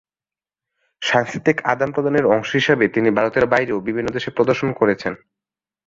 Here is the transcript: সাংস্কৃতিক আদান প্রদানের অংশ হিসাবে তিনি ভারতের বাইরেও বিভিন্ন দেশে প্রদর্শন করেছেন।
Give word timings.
সাংস্কৃতিক 1.01 1.57
আদান 1.65 1.89
প্রদানের 1.91 2.25
অংশ 2.25 2.49
হিসাবে 2.51 2.85
তিনি 2.87 3.09
ভারতের 3.09 3.45
বাইরেও 3.45 3.85
বিভিন্ন 3.87 4.07
দেশে 4.11 4.29
প্রদর্শন 4.31 4.69
করেছেন। 4.73 5.13